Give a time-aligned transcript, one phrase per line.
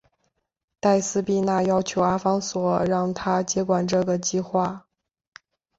[0.79, 4.87] 黛丝碧娜要求阿方索让她接管这个计画。